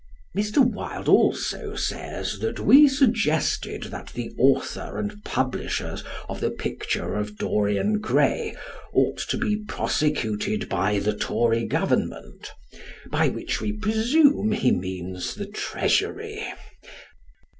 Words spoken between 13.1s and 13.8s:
by which we